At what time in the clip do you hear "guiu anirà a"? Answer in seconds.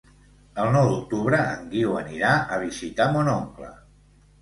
1.75-2.61